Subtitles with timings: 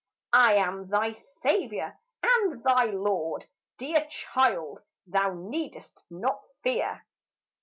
[0.33, 3.45] "I am thy Savior and thy Lord;
[3.77, 7.05] Dear child, thou need'st not fear.